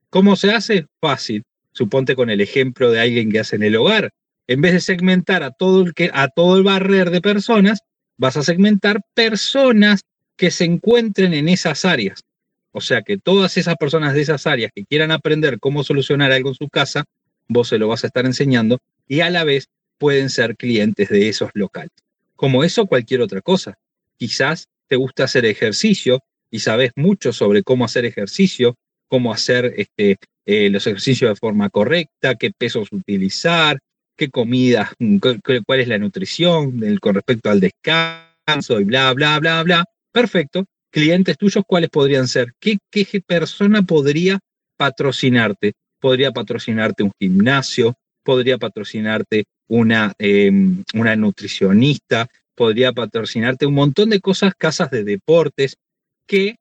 ¿Cómo 0.09 0.35
se 0.35 0.51
hace? 0.51 0.85
Fácil. 0.99 1.43
Suponte 1.71 2.15
con 2.15 2.29
el 2.29 2.41
ejemplo 2.41 2.91
de 2.91 2.99
alguien 2.99 3.31
que 3.31 3.39
hace 3.39 3.55
en 3.55 3.63
el 3.63 3.77
hogar. 3.77 4.11
En 4.45 4.61
vez 4.61 4.73
de 4.73 4.81
segmentar 4.81 5.41
a 5.41 5.51
todo 5.51 5.81
el, 5.81 5.93
que, 5.93 6.11
a 6.13 6.27
todo 6.27 6.57
el 6.57 6.63
barrer 6.63 7.09
de 7.11 7.21
personas, 7.21 7.81
vas 8.21 8.37
a 8.37 8.43
segmentar 8.43 9.01
personas 9.15 10.01
que 10.37 10.51
se 10.51 10.63
encuentren 10.63 11.33
en 11.33 11.49
esas 11.49 11.85
áreas. 11.85 12.19
O 12.71 12.79
sea 12.79 13.01
que 13.01 13.17
todas 13.17 13.57
esas 13.57 13.75
personas 13.77 14.13
de 14.13 14.21
esas 14.21 14.45
áreas 14.45 14.71
que 14.75 14.85
quieran 14.85 15.09
aprender 15.09 15.59
cómo 15.59 15.83
solucionar 15.83 16.31
algo 16.31 16.49
en 16.49 16.55
su 16.55 16.69
casa, 16.69 17.03
vos 17.47 17.69
se 17.69 17.79
lo 17.79 17.87
vas 17.87 18.03
a 18.03 18.07
estar 18.07 18.27
enseñando 18.27 18.77
y 19.07 19.21
a 19.21 19.31
la 19.31 19.43
vez 19.43 19.69
pueden 19.97 20.29
ser 20.29 20.55
clientes 20.55 21.09
de 21.09 21.29
esos 21.29 21.49
locales. 21.55 21.89
Como 22.35 22.63
eso, 22.63 22.85
cualquier 22.85 23.21
otra 23.21 23.41
cosa. 23.41 23.79
Quizás 24.17 24.67
te 24.87 24.97
gusta 24.97 25.23
hacer 25.23 25.45
ejercicio 25.45 26.19
y 26.51 26.59
sabes 26.59 26.91
mucho 26.95 27.33
sobre 27.33 27.63
cómo 27.63 27.85
hacer 27.85 28.05
ejercicio, 28.05 28.75
cómo 29.07 29.33
hacer 29.33 29.73
este, 29.77 30.17
eh, 30.45 30.69
los 30.69 30.85
ejercicios 30.85 31.31
de 31.31 31.35
forma 31.37 31.71
correcta, 31.71 32.35
qué 32.35 32.51
pesos 32.55 32.89
utilizar, 32.91 33.79
qué 34.21 34.29
comida, 34.29 34.93
mm, 34.99 35.17
cuál 35.65 35.79
es 35.79 35.87
la 35.87 35.97
nutrición 35.97 36.79
con 36.99 37.15
respecto 37.15 37.49
al 37.49 37.59
descanso 37.59 38.79
y 38.79 38.83
bla, 38.83 39.11
bla, 39.13 39.39
bla, 39.39 39.63
bla. 39.63 39.83
Perfecto. 40.11 40.65
Clientes 40.91 41.35
tuyos, 41.39 41.63
¿cuáles 41.65 41.89
podrían 41.89 42.27
ser? 42.27 42.53
¿Qué, 42.59 42.77
qué 42.91 43.21
persona 43.25 43.81
podría 43.81 44.37
patrocinarte? 44.77 45.73
Podría 45.99 46.31
patrocinarte 46.31 47.01
un 47.01 47.11
gimnasio, 47.19 47.95
podría 48.21 48.59
patrocinarte 48.59 49.45
una, 49.67 50.13
em, 50.19 50.83
una 50.93 51.15
nutricionista, 51.15 52.27
podría 52.53 52.91
patrocinarte 52.91 53.65
un 53.65 53.73
montón 53.73 54.11
de 54.11 54.19
cosas, 54.19 54.53
casas 54.55 54.91
de 54.91 55.03
deportes, 55.03 55.77
que 56.27 56.57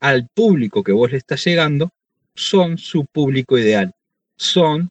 al 0.00 0.26
público 0.34 0.82
que 0.82 0.92
vos 0.92 1.10
le 1.10 1.18
estás 1.18 1.44
llegando 1.44 1.90
son 2.34 2.78
su 2.78 3.04
público 3.04 3.58
ideal. 3.58 3.92
Son 4.36 4.88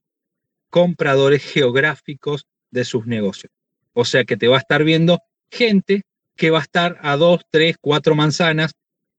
compradores 0.78 1.42
geográficos 1.42 2.46
de 2.70 2.86
sus 2.86 3.08
negocios. 3.08 3.52
O 3.94 4.06
sea 4.06 4.26
que 4.26 4.38
te 4.38 4.48
va 4.48 4.58
a 4.58 4.60
estar 4.60 4.84
viendo 4.84 5.20
gente 5.50 6.04
que 6.36 6.52
va 6.52 6.60
a 6.60 6.62
estar 6.62 7.00
a 7.02 7.18
dos, 7.18 7.42
tres, 7.50 7.78
cuatro 7.82 8.14
manzanas 8.14 8.74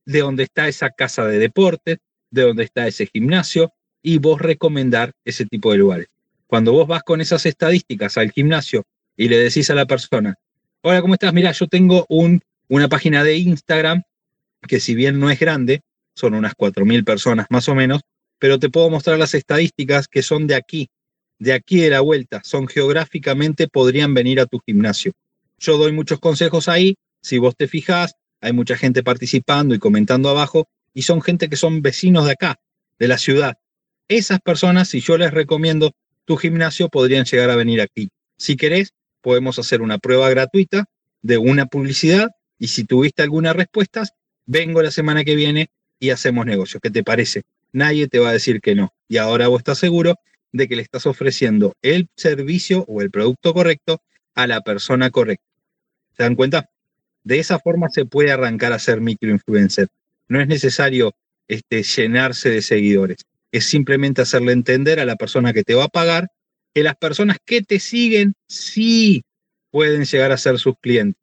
de 0.06 0.20
donde 0.20 0.44
está 0.44 0.68
esa 0.68 0.90
casa 0.90 1.24
de 1.24 1.40
deportes, 1.40 1.98
de 2.30 2.42
donde 2.42 2.62
está 2.62 2.86
ese 2.86 3.06
gimnasio, 3.06 3.72
y 4.02 4.18
vos 4.18 4.40
recomendar 4.40 5.10
ese 5.24 5.46
tipo 5.46 5.72
de 5.72 5.78
lugares. 5.78 6.06
Cuando 6.46 6.70
vos 6.72 6.86
vas 6.86 7.02
con 7.02 7.20
esas 7.20 7.44
estadísticas 7.44 8.16
al 8.18 8.30
gimnasio 8.30 8.84
y 9.16 9.28
le 9.28 9.38
decís 9.38 9.68
a 9.70 9.74
la 9.74 9.84
persona, 9.84 10.36
hola, 10.82 11.02
¿cómo 11.02 11.14
estás? 11.14 11.32
Mira, 11.32 11.50
yo 11.50 11.66
tengo 11.66 12.06
un, 12.08 12.40
una 12.68 12.88
página 12.88 13.24
de 13.24 13.36
Instagram 13.36 14.04
que 14.68 14.78
si 14.78 14.94
bien 14.94 15.18
no 15.18 15.28
es 15.28 15.40
grande, 15.40 15.80
son 16.14 16.34
unas 16.34 16.54
4.000 16.54 17.04
personas 17.04 17.48
más 17.50 17.68
o 17.68 17.74
menos, 17.74 18.02
pero 18.38 18.60
te 18.60 18.70
puedo 18.70 18.90
mostrar 18.90 19.18
las 19.18 19.34
estadísticas 19.34 20.06
que 20.06 20.22
son 20.22 20.46
de 20.46 20.54
aquí, 20.54 20.88
de 21.38 21.52
aquí 21.52 21.80
de 21.80 21.90
la 21.90 22.00
vuelta, 22.00 22.40
son 22.44 22.66
geográficamente, 22.66 23.68
podrían 23.68 24.14
venir 24.14 24.40
a 24.40 24.46
tu 24.46 24.60
gimnasio. 24.64 25.12
Yo 25.58 25.78
doy 25.78 25.92
muchos 25.92 26.18
consejos 26.18 26.68
ahí, 26.68 26.96
si 27.20 27.38
vos 27.38 27.56
te 27.56 27.68
fijás, 27.68 28.14
hay 28.40 28.52
mucha 28.52 28.76
gente 28.76 29.02
participando 29.02 29.74
y 29.74 29.78
comentando 29.78 30.28
abajo, 30.28 30.68
y 30.94 31.02
son 31.02 31.22
gente 31.22 31.48
que 31.48 31.56
son 31.56 31.82
vecinos 31.82 32.26
de 32.26 32.32
acá, 32.32 32.56
de 32.98 33.08
la 33.08 33.18
ciudad. 33.18 33.56
Esas 34.08 34.40
personas, 34.40 34.88
si 34.88 35.00
yo 35.00 35.18
les 35.18 35.32
recomiendo 35.32 35.92
tu 36.24 36.36
gimnasio, 36.36 36.88
podrían 36.88 37.24
llegar 37.24 37.50
a 37.50 37.56
venir 37.56 37.80
aquí. 37.80 38.08
Si 38.36 38.56
querés, 38.56 38.92
podemos 39.20 39.58
hacer 39.58 39.82
una 39.82 39.98
prueba 39.98 40.30
gratuita 40.30 40.86
de 41.22 41.38
una 41.38 41.66
publicidad 41.66 42.28
y 42.58 42.68
si 42.68 42.84
tuviste 42.84 43.22
algunas 43.22 43.54
respuestas, 43.54 44.12
vengo 44.46 44.82
la 44.82 44.90
semana 44.90 45.24
que 45.24 45.34
viene 45.34 45.70
y 46.00 46.10
hacemos 46.10 46.46
negocio. 46.46 46.80
¿Qué 46.80 46.90
te 46.90 47.04
parece? 47.04 47.42
Nadie 47.72 48.08
te 48.08 48.18
va 48.18 48.30
a 48.30 48.32
decir 48.32 48.60
que 48.60 48.74
no. 48.74 48.92
Y 49.08 49.18
ahora 49.18 49.48
vos 49.48 49.60
estás 49.60 49.78
seguro 49.78 50.16
de 50.52 50.68
que 50.68 50.76
le 50.76 50.82
estás 50.82 51.06
ofreciendo 51.06 51.74
el 51.82 52.08
servicio 52.16 52.84
o 52.88 53.02
el 53.02 53.10
producto 53.10 53.52
correcto 53.54 54.00
a 54.34 54.46
la 54.46 54.60
persona 54.60 55.10
correcta. 55.10 55.44
¿Se 56.16 56.22
dan 56.22 56.34
cuenta? 56.34 56.68
De 57.24 57.38
esa 57.38 57.58
forma 57.58 57.88
se 57.90 58.06
puede 58.06 58.32
arrancar 58.32 58.72
a 58.72 58.78
ser 58.78 59.00
microinfluencer. 59.00 59.88
No 60.28 60.40
es 60.40 60.48
necesario 60.48 61.12
este, 61.46 61.82
llenarse 61.82 62.50
de 62.50 62.62
seguidores. 62.62 63.18
Es 63.52 63.64
simplemente 63.66 64.22
hacerle 64.22 64.52
entender 64.52 65.00
a 65.00 65.04
la 65.04 65.16
persona 65.16 65.52
que 65.52 65.62
te 65.62 65.74
va 65.74 65.84
a 65.84 65.88
pagar 65.88 66.28
que 66.74 66.82
las 66.82 66.96
personas 66.96 67.38
que 67.44 67.62
te 67.62 67.80
siguen 67.80 68.34
sí 68.46 69.22
pueden 69.70 70.04
llegar 70.04 70.32
a 70.32 70.38
ser 70.38 70.58
sus 70.58 70.74
clientes. 70.80 71.22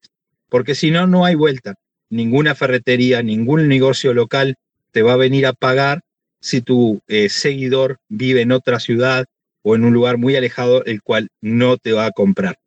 Porque 0.50 0.76
si 0.76 0.92
no, 0.92 1.08
no 1.08 1.26
hay 1.26 1.36
vuelta. 1.36 1.76
Ninguna 2.10 2.56
ferretería, 2.56 3.22
ningún 3.24 3.68
negocio 3.68 4.14
local 4.14 4.56
te 4.92 5.02
va 5.02 5.14
a 5.14 5.18
venir 5.18 5.46
a 5.46 5.54
pagar 5.54 6.02
si 6.46 6.62
tu 6.62 7.02
eh, 7.08 7.28
seguidor 7.28 7.98
vive 8.08 8.42
en 8.42 8.52
otra 8.52 8.80
ciudad 8.80 9.26
o 9.64 9.74
en 9.76 9.84
un 9.84 9.96
lugar 9.96 10.20
muy 10.20 10.36
alejado, 10.36 10.86
el 10.86 11.02
cual 11.02 11.30
no 11.42 11.78
te 11.78 11.92
va 11.92 12.06
a 12.06 12.12
comprar. 12.12 12.60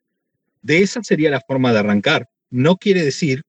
De 0.62 0.82
esa 0.82 1.04
sería 1.04 1.30
la 1.30 1.40
forma 1.46 1.72
de 1.72 1.78
arrancar. 1.78 2.28
No 2.50 2.76
quiere 2.76 3.04
decir 3.04 3.42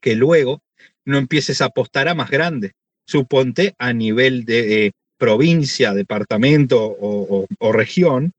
que 0.00 0.14
luego 0.14 0.62
no 1.04 1.18
empieces 1.18 1.60
a 1.60 1.66
apostar 1.66 2.08
a 2.08 2.14
más 2.14 2.30
grande. 2.30 2.72
Suponte 3.04 3.74
a 3.76 3.92
nivel 3.92 4.46
de 4.46 4.86
eh, 4.86 4.92
provincia, 5.18 5.92
departamento 5.92 6.82
o, 6.82 7.46
o 7.58 7.72
región, 7.72 8.32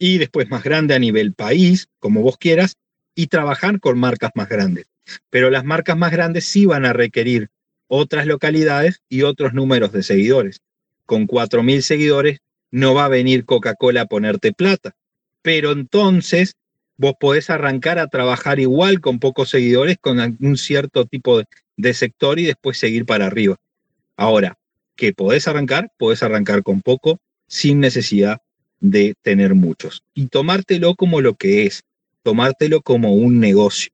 y 0.00 0.18
después 0.18 0.50
más 0.50 0.64
grande 0.64 0.96
a 0.96 0.98
nivel 0.98 1.32
país, 1.32 1.86
como 2.00 2.22
vos 2.22 2.38
quieras, 2.38 2.74
y 3.14 3.28
trabajar 3.28 3.78
con 3.78 4.00
marcas 4.00 4.32
más 4.34 4.48
grandes. 4.48 4.86
Pero 5.30 5.48
las 5.48 5.64
marcas 5.64 5.96
más 5.96 6.10
grandes 6.10 6.44
sí 6.44 6.66
van 6.66 6.84
a 6.84 6.92
requerir 6.92 7.50
otras 7.88 8.26
localidades 8.26 9.00
y 9.08 9.22
otros 9.22 9.54
números 9.54 9.92
de 9.92 10.02
seguidores. 10.02 10.60
Con 11.04 11.26
4.000 11.26 11.80
seguidores 11.80 12.38
no 12.70 12.94
va 12.94 13.06
a 13.06 13.08
venir 13.08 13.44
Coca-Cola 13.44 14.02
a 14.02 14.06
ponerte 14.06 14.52
plata, 14.52 14.94
pero 15.42 15.72
entonces 15.72 16.56
vos 16.96 17.14
podés 17.18 17.50
arrancar 17.50 17.98
a 17.98 18.08
trabajar 18.08 18.58
igual 18.58 19.00
con 19.00 19.18
pocos 19.18 19.50
seguidores, 19.50 19.96
con 20.00 20.36
un 20.40 20.56
cierto 20.56 21.04
tipo 21.04 21.42
de, 21.76 21.94
sector 21.94 22.38
y 22.38 22.44
después 22.44 22.78
seguir 22.78 23.04
para 23.04 23.26
arriba. 23.26 23.56
Ahora, 24.16 24.56
que 24.96 25.12
podés 25.12 25.46
arrancar, 25.46 25.92
podés 25.98 26.22
arrancar 26.22 26.62
con 26.62 26.80
poco, 26.80 27.18
sin 27.46 27.80
necesidad 27.80 28.40
de 28.80 29.14
tener 29.22 29.54
muchos. 29.54 30.02
Y 30.14 30.26
tomártelo 30.26 30.94
como 30.94 31.20
lo 31.20 31.34
que 31.34 31.66
es, 31.66 31.84
tomártelo 32.22 32.80
como 32.80 33.14
un 33.14 33.40
negocio, 33.40 33.92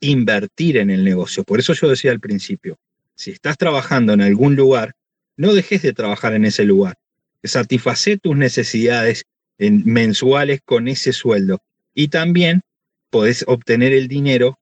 invertir 0.00 0.76
en 0.76 0.90
el 0.90 1.04
negocio. 1.04 1.42
Por 1.42 1.58
eso 1.58 1.72
yo 1.72 1.88
decía 1.88 2.10
al 2.12 2.20
principio, 2.20 2.78
si 3.22 3.30
estás 3.30 3.56
trabajando 3.56 4.12
en 4.12 4.20
algún 4.20 4.56
lugar, 4.56 4.94
no 5.36 5.54
dejes 5.54 5.80
de 5.82 5.92
trabajar 5.92 6.34
en 6.34 6.44
ese 6.44 6.64
lugar. 6.64 6.94
Satisface 7.44 8.18
tus 8.18 8.36
necesidades 8.36 9.22
mensuales 9.58 10.60
con 10.64 10.88
ese 10.88 11.12
sueldo. 11.12 11.60
Y 11.94 12.08
también 12.08 12.62
podés 13.10 13.44
obtener 13.46 13.92
el 13.92 14.08
dinero 14.08 14.58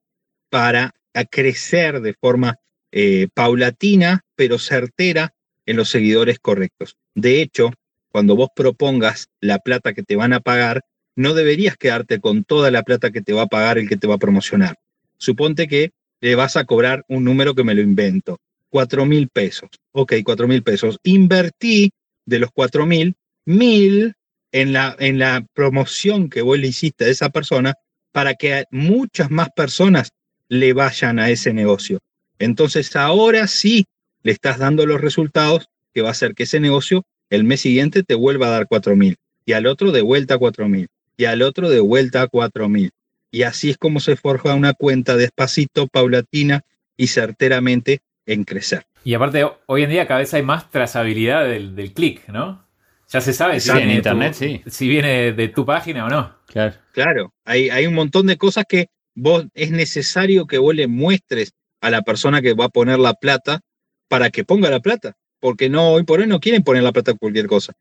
para 0.51 0.93
crecer 1.31 2.01
de 2.01 2.13
forma 2.13 2.57
eh, 2.91 3.29
paulatina, 3.33 4.21
pero 4.35 4.59
certera 4.59 5.33
en 5.65 5.77
los 5.77 5.89
seguidores 5.89 6.37
correctos. 6.37 6.97
De 7.15 7.41
hecho, 7.41 7.71
cuando 8.09 8.35
vos 8.35 8.49
propongas 8.55 9.27
la 9.39 9.57
plata 9.57 9.93
que 9.93 10.03
te 10.03 10.15
van 10.15 10.33
a 10.33 10.39
pagar, 10.39 10.81
no 11.15 11.33
deberías 11.33 11.77
quedarte 11.77 12.19
con 12.19 12.43
toda 12.43 12.69
la 12.69 12.83
plata 12.83 13.09
que 13.09 13.21
te 13.21 13.33
va 13.33 13.43
a 13.43 13.47
pagar 13.47 13.79
el 13.79 13.89
que 13.89 13.97
te 13.97 14.05
va 14.05 14.15
a 14.15 14.19
promocionar. 14.19 14.75
Suponte 15.17 15.67
que 15.67 15.93
le 16.19 16.35
vas 16.35 16.57
a 16.57 16.65
cobrar 16.65 17.03
un 17.07 17.23
número 17.23 17.55
que 17.55 17.63
me 17.63 17.73
lo 17.73 17.81
invento, 17.81 18.37
cuatro 18.71 19.05
mil 19.05 19.27
pesos. 19.27 19.69
Ok, 19.91 20.13
cuatro 20.23 20.47
mil 20.47 20.63
pesos. 20.63 20.97
Invertí 21.03 21.91
de 22.25 22.39
los 22.39 22.49
cuatro 22.51 22.87
mil, 22.87 23.15
mil 23.45 24.13
en 24.51 24.73
la, 24.73 24.95
en 24.97 25.19
la 25.19 25.45
promoción 25.53 26.29
que 26.29 26.41
vos 26.41 26.57
le 26.57 26.69
hiciste 26.69 27.05
a 27.05 27.09
esa 27.09 27.29
persona 27.29 27.75
para 28.11 28.33
que 28.33 28.65
muchas 28.71 29.29
más 29.29 29.49
personas 29.55 30.11
le 30.47 30.73
vayan 30.73 31.19
a 31.19 31.29
ese 31.29 31.53
negocio. 31.53 31.99
Entonces 32.39 32.95
ahora 32.95 33.47
sí 33.47 33.85
le 34.23 34.31
estás 34.31 34.57
dando 34.57 34.85
los 34.85 34.99
resultados 34.99 35.69
que 35.93 36.01
va 36.01 36.09
a 36.09 36.11
hacer 36.11 36.33
que 36.33 36.43
ese 36.43 36.59
negocio 36.59 37.03
el 37.29 37.43
mes 37.43 37.61
siguiente 37.61 38.03
te 38.03 38.15
vuelva 38.15 38.47
a 38.47 38.51
dar 38.51 38.67
cuatro 38.67 38.95
mil 38.95 39.15
y 39.45 39.53
al 39.53 39.65
otro 39.65 39.91
de 39.91 40.01
vuelta 40.01 40.35
a 40.35 40.37
cuatro 40.37 40.67
mil 40.67 40.87
y 41.17 41.25
al 41.25 41.41
otro 41.41 41.69
de 41.69 41.79
vuelta 41.79 42.23
a 42.23 42.27
cuatro 42.27 42.67
mil. 42.69 42.91
Y 43.31 43.43
así 43.43 43.69
es 43.69 43.77
como 43.77 43.99
se 43.99 44.15
forja 44.15 44.55
una 44.55 44.73
cuenta 44.73 45.15
despacito, 45.15 45.87
paulatina 45.87 46.61
y 46.97 47.07
certeramente 47.07 48.01
en 48.25 48.43
crecer. 48.43 48.83
Y 49.03 49.13
aparte, 49.13 49.45
hoy 49.65 49.83
en 49.83 49.89
día 49.89 50.07
cada 50.07 50.19
vez 50.19 50.33
hay 50.33 50.43
más 50.43 50.69
trazabilidad 50.69 51.45
del, 51.45 51.75
del 51.75 51.93
clic, 51.93 52.27
¿no? 52.29 52.67
Ya 53.11 53.19
se 53.19 53.33
sabe 53.33 53.59
si 53.59 53.73
viene, 53.73 53.95
internet, 53.95 54.33
sí. 54.33 54.61
si 54.67 54.87
viene 54.87 55.33
de 55.33 55.47
tu 55.49 55.65
página 55.65 56.05
o 56.05 56.09
no. 56.09 56.33
Claro. 56.47 56.75
Claro, 56.93 57.33
hay, 57.43 57.69
hay 57.69 57.85
un 57.85 57.93
montón 57.93 58.27
de 58.27 58.37
cosas 58.37 58.63
que 58.67 58.87
vos 59.15 59.45
es 59.53 59.71
necesario 59.71 60.47
que 60.47 60.57
vos 60.57 60.73
le 60.73 60.87
muestres 60.87 61.51
a 61.81 61.89
la 61.89 62.03
persona 62.03 62.41
que 62.41 62.53
va 62.53 62.65
a 62.65 62.69
poner 62.69 62.99
la 62.99 63.13
plata 63.13 63.59
para 64.07 64.29
que 64.29 64.45
ponga 64.45 64.69
la 64.69 64.79
plata. 64.79 65.17
Porque 65.39 65.69
no, 65.69 65.89
hoy 65.89 66.03
por 66.03 66.19
hoy 66.19 66.27
no 66.27 66.39
quieren 66.39 66.63
poner 66.63 66.83
la 66.83 66.93
plata 66.93 67.11
por 67.13 67.19
cualquier 67.19 67.47
cosa. 67.47 67.73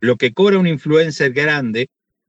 Lo 0.00 0.16
que 0.16 0.32
cobra 0.32 0.58
un 0.58 0.66
influencer 0.66 1.32
grande, 1.32 1.88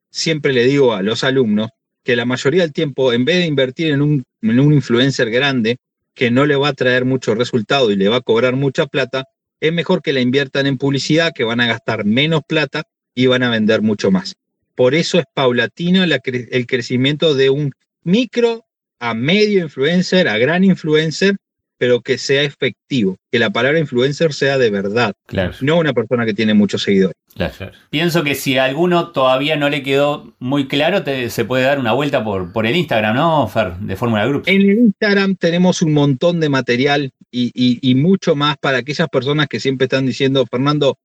siempre 0.10 0.52
le 0.52 0.66
digo 0.66 0.94
a 0.94 1.02
los 1.02 1.24
alumnos 1.24 1.70
que 2.04 2.16
la 2.16 2.26
mayoría 2.26 2.64
del 2.64 2.74
tiempo, 2.74 3.14
en 3.14 3.24
vez 3.24 3.38
de 3.38 3.46
invertir 3.46 3.92
en 3.92 4.02
un, 4.02 4.24
en 4.42 4.60
un 4.60 4.74
influencer 4.74 5.30
grande, 5.30 5.78
que 6.20 6.32
no 6.32 6.46
le 6.46 6.58
va 6.58 6.68
a 6.68 6.74
traer 6.74 7.06
mucho 7.06 7.34
resultado 7.34 7.92
y 7.92 7.96
le 7.96 8.10
va 8.10 8.18
a 8.18 8.22
cobrar 8.22 8.58
mucha 8.58 8.88
plata, 8.88 9.24
es 9.62 9.72
mejor 9.72 10.02
que 10.02 10.12
la 10.12 10.20
inviertan 10.20 10.68
en 10.68 10.78
publicidad, 10.78 11.32
que 11.34 11.46
van 11.46 11.62
a 11.62 11.68
gastar 11.68 12.04
menos 12.04 12.42
plata 12.46 12.84
y 13.16 13.28
van 13.28 13.42
a 13.42 13.50
vender 13.50 13.82
mucho 13.82 14.12
más. 14.12 14.36
Por 14.76 14.96
eso 14.96 15.18
es 15.18 15.24
paulatino 15.34 16.04
el 16.04 16.68
crecimiento 16.68 17.36
de 17.36 17.50
un 17.50 17.72
micro 18.04 18.66
a 19.00 19.14
medio 19.14 19.64
influencer, 19.64 20.28
a 20.28 20.38
gran 20.38 20.66
influencer, 20.66 21.38
pero 21.80 22.02
que 22.02 22.18
sea 22.18 22.44
efectivo, 22.44 23.18
que 23.32 23.40
la 23.40 23.50
palabra 23.50 23.80
influencer 23.80 24.34
sea 24.34 24.58
de 24.58 24.70
verdad, 24.70 25.14
claro. 25.26 25.54
no 25.62 25.80
una 25.80 25.94
persona 25.94 26.26
que 26.26 26.34
tiene 26.34 26.54
muchos 26.54 26.84
seguidores. 26.84 27.16
Claro. 27.34 27.72
Pienso 27.90 28.24
que 28.24 28.36
si 28.36 28.58
a 28.58 28.66
alguno 28.66 29.12
todavía 29.12 29.56
no 29.56 29.70
le 29.70 29.82
quedó 29.82 30.36
muy 30.40 30.68
claro, 30.68 31.04
se 31.30 31.46
puede 31.46 31.64
dar 31.64 31.80
una 31.80 31.94
vuelta 31.94 32.24
por, 32.24 32.52
por 32.52 32.66
el 32.68 32.76
Instagram, 32.76 33.16
¿no, 33.16 33.48
Fer? 33.48 33.78
De 33.78 33.96
Fórmula 33.96 34.26
Group. 34.26 34.44
En 34.46 34.62
el 34.62 34.78
Instagram 34.78 35.36
tenemos 35.36 35.82
un 35.82 35.94
montón 35.94 36.42
de 36.42 36.50
material 36.50 37.12
y, 37.32 37.52
y 37.54 37.96
mucho 37.96 38.36
más 38.36 38.58
para 38.58 38.80
aquellas 38.80 39.08
personas 39.08 39.48
que 39.48 39.62
siempre 39.62 39.86
están 39.86 40.06
diciendo, 40.06 40.46
Fernando, 40.46 40.98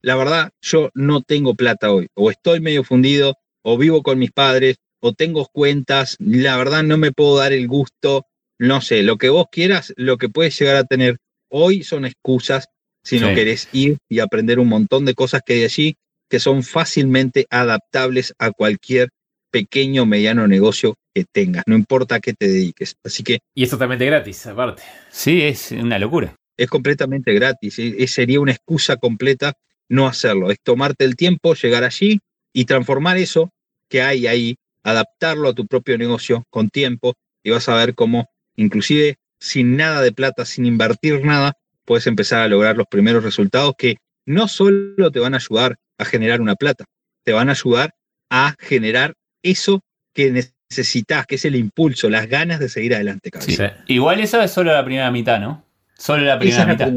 la 0.00 0.14
verdad, 0.14 0.50
yo 0.62 0.90
no 0.94 1.22
tengo 1.22 1.54
plata 1.54 1.90
hoy, 1.90 2.06
o 2.14 2.30
estoy 2.30 2.60
medio 2.60 2.84
fundido, 2.84 3.36
o 3.62 3.76
vivo 3.76 4.02
con 4.02 4.18
mis 4.18 4.30
padres, 4.30 4.76
o 5.00 5.12
tengo 5.12 5.46
cuentas, 5.46 6.16
la 6.18 6.56
verdad 6.56 6.82
no 6.82 6.98
me 6.98 7.12
puedo 7.12 7.38
dar 7.38 7.52
el 7.52 7.66
gusto 7.66 8.26
no 8.60 8.82
sé, 8.82 9.02
lo 9.02 9.16
que 9.16 9.30
vos 9.30 9.46
quieras, 9.50 9.94
lo 9.96 10.18
que 10.18 10.28
puedes 10.28 10.58
llegar 10.58 10.76
a 10.76 10.84
tener 10.84 11.16
hoy 11.48 11.82
son 11.82 12.04
excusas 12.04 12.66
si 13.02 13.18
no 13.18 13.34
querés 13.34 13.70
ir 13.72 13.96
y 14.06 14.20
aprender 14.20 14.58
un 14.58 14.68
montón 14.68 15.06
de 15.06 15.14
cosas 15.14 15.40
que 15.44 15.54
hay 15.54 15.64
allí 15.64 15.96
que 16.28 16.38
son 16.38 16.62
fácilmente 16.62 17.46
adaptables 17.48 18.34
a 18.38 18.50
cualquier 18.50 19.08
pequeño 19.50 20.02
o 20.02 20.06
mediano 20.06 20.46
negocio 20.46 20.94
que 21.14 21.24
tengas, 21.24 21.64
no 21.66 21.74
importa 21.74 22.16
a 22.16 22.20
qué 22.20 22.34
te 22.34 22.48
dediques. 22.48 22.96
Así 23.02 23.24
que... 23.24 23.38
Y 23.54 23.64
es 23.64 23.70
totalmente 23.70 24.04
gratis, 24.04 24.46
aparte. 24.46 24.82
Sí, 25.10 25.40
es 25.40 25.72
una 25.72 25.98
locura. 25.98 26.36
Es 26.58 26.68
completamente 26.68 27.32
gratis, 27.32 27.78
e, 27.78 28.06
sería 28.08 28.40
una 28.40 28.52
excusa 28.52 28.96
completa 28.96 29.54
no 29.88 30.06
hacerlo, 30.06 30.50
es 30.50 30.58
tomarte 30.62 31.06
el 31.06 31.16
tiempo, 31.16 31.54
llegar 31.54 31.82
allí 31.82 32.20
y 32.52 32.66
transformar 32.66 33.16
eso 33.16 33.48
que 33.88 34.02
hay 34.02 34.26
ahí, 34.26 34.56
adaptarlo 34.84 35.48
a 35.48 35.54
tu 35.54 35.66
propio 35.66 35.96
negocio 35.96 36.44
con 36.50 36.68
tiempo 36.68 37.14
y 37.42 37.50
vas 37.50 37.70
a 37.70 37.74
ver 37.74 37.94
cómo 37.94 38.28
inclusive 38.56 39.16
sin 39.38 39.76
nada 39.76 40.02
de 40.02 40.12
plata, 40.12 40.44
sin 40.44 40.66
invertir 40.66 41.24
nada, 41.24 41.54
puedes 41.84 42.06
empezar 42.06 42.42
a 42.42 42.48
lograr 42.48 42.76
los 42.76 42.86
primeros 42.86 43.24
resultados 43.24 43.74
que 43.76 43.96
no 44.26 44.48
solo 44.48 45.10
te 45.10 45.18
van 45.18 45.34
a 45.34 45.38
ayudar 45.38 45.76
a 45.98 46.04
generar 46.04 46.40
una 46.40 46.54
plata, 46.54 46.84
te 47.24 47.32
van 47.32 47.48
a 47.48 47.52
ayudar 47.52 47.94
a 48.30 48.54
generar 48.58 49.14
eso 49.42 49.80
que 50.14 50.30
necesitas, 50.30 51.26
que 51.26 51.34
es 51.36 51.44
el 51.44 51.56
impulso, 51.56 52.08
las 52.08 52.28
ganas 52.28 52.60
de 52.60 52.68
seguir 52.68 52.94
adelante. 52.94 53.30
Sí. 53.40 53.56
Igual 53.86 54.20
esa 54.20 54.44
es 54.44 54.50
solo 54.52 54.72
la 54.72 54.84
primera 54.84 55.10
mitad, 55.10 55.40
¿no? 55.40 55.64
Solo 55.96 56.22
la 56.22 56.38
primera, 56.38 56.64
mitad. 56.64 56.90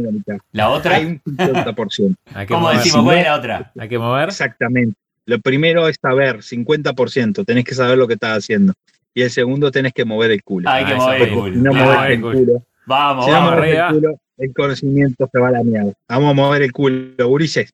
la 0.51 0.69
otra. 0.69 0.95
Hay 0.95 1.05
un 1.05 1.21
50%. 1.23 2.15
¿Cómo 2.47 2.71
decimos? 2.71 3.03
¿Cuál 3.03 3.17
es 3.17 3.25
la 3.25 3.35
otra? 3.35 3.71
Hay 3.77 3.89
que 3.89 3.97
mover. 3.97 4.29
Exactamente. 4.29 4.95
Lo 5.25 5.39
primero 5.39 5.87
es 5.87 5.97
saber, 6.01 6.37
50%, 6.37 7.45
tenés 7.45 7.65
que 7.65 7.75
saber 7.75 7.97
lo 7.97 8.07
que 8.07 8.13
estás 8.13 8.37
haciendo 8.37 8.73
y 9.13 9.21
el 9.21 9.29
segundo 9.29 9.71
tenés 9.71 9.93
que 9.93 10.05
mover 10.05 10.31
el 10.31 10.43
culo. 10.43 10.69
Hay 10.69 10.85
que 10.85 10.93
ah, 10.93 10.97
mover 10.97 11.21
el 11.21 11.33
culo. 11.33 11.51
no 11.55 11.73
mover 11.73 12.11
el 12.11 12.21
culo. 12.21 12.63
Vamos, 12.85 13.25
si 13.25 13.31
vamos, 13.31 13.55
no 13.55 13.63
el, 13.63 13.93
culo, 13.93 14.19
el 14.37 14.53
conocimiento 14.53 15.29
se 15.31 15.39
va 15.39 15.47
a 15.47 15.51
la 15.51 15.63
mierda. 15.63 15.93
Vamos 16.09 16.31
a 16.31 16.33
mover 16.33 16.61
el 16.63 16.71
culo, 16.71 17.27
gurises. 17.27 17.73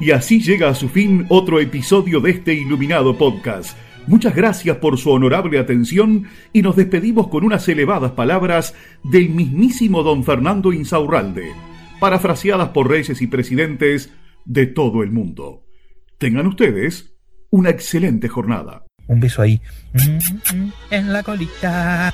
Y 0.00 0.10
así 0.10 0.42
llega 0.42 0.68
a 0.68 0.74
su 0.74 0.88
fin 0.88 1.26
otro 1.28 1.60
episodio 1.60 2.20
de 2.20 2.32
este 2.32 2.54
iluminado 2.54 3.16
podcast. 3.16 3.76
Muchas 4.08 4.34
gracias 4.34 4.78
por 4.78 4.98
su 4.98 5.10
honorable 5.10 5.60
atención 5.60 6.26
y 6.52 6.62
nos 6.62 6.74
despedimos 6.74 7.28
con 7.28 7.44
unas 7.44 7.68
elevadas 7.68 8.10
palabras 8.12 8.74
del 9.04 9.28
mismísimo 9.30 10.02
don 10.02 10.24
Fernando 10.24 10.72
Insaurralde, 10.72 11.52
parafraseadas 12.00 12.70
por 12.70 12.90
reyes 12.90 13.22
y 13.22 13.28
presidentes 13.28 14.12
de 14.44 14.66
todo 14.66 15.04
el 15.04 15.12
mundo. 15.12 15.62
Tengan 16.18 16.48
ustedes 16.48 17.14
una 17.50 17.70
excelente 17.70 18.26
jornada. 18.26 18.84
Un 19.08 19.20
beso 19.20 19.42
ahí. 19.42 19.60
En 20.90 21.12
la 21.12 21.22
colita. 21.22 22.12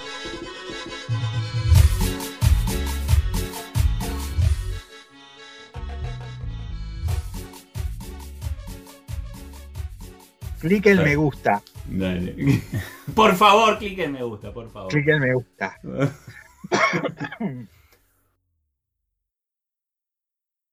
Clic 10.60 10.86
en 10.86 11.02
me 11.04 11.14
gusta. 11.14 11.62
Dale. 11.86 12.34
Por 13.14 13.36
favor, 13.36 13.78
clic 13.78 13.98
en 14.00 14.12
me 14.12 14.22
gusta, 14.22 14.52
por 14.52 14.68
favor. 14.70 14.90
Clic 14.90 15.08
en 15.08 15.20
me 15.20 15.34
gusta. 15.34 15.78